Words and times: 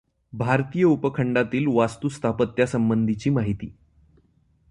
भारतीय 0.33 0.83
उपखंडातील 0.83 1.67
वास्तुस्थापत्यासंबंधीची 1.67 3.29
माहिती. 3.29 3.75